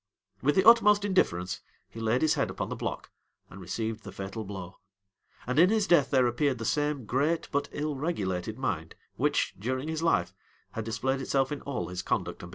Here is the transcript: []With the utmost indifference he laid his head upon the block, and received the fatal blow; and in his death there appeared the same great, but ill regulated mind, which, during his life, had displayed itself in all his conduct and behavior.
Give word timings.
[]With 0.41 0.55
the 0.55 0.67
utmost 0.67 1.05
indifference 1.05 1.61
he 1.87 1.99
laid 1.99 2.23
his 2.23 2.33
head 2.33 2.49
upon 2.49 2.69
the 2.69 2.75
block, 2.75 3.11
and 3.51 3.61
received 3.61 4.03
the 4.03 4.11
fatal 4.11 4.43
blow; 4.43 4.79
and 5.45 5.59
in 5.59 5.69
his 5.69 5.85
death 5.85 6.09
there 6.09 6.25
appeared 6.25 6.57
the 6.57 6.65
same 6.65 7.05
great, 7.05 7.47
but 7.51 7.69
ill 7.71 7.95
regulated 7.95 8.57
mind, 8.57 8.95
which, 9.17 9.53
during 9.59 9.87
his 9.87 10.01
life, 10.01 10.33
had 10.71 10.85
displayed 10.85 11.21
itself 11.21 11.51
in 11.51 11.61
all 11.61 11.89
his 11.89 12.01
conduct 12.01 12.41
and 12.41 12.49
behavior. 12.49 12.49